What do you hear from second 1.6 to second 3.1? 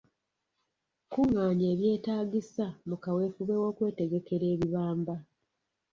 ebyetaagisa mu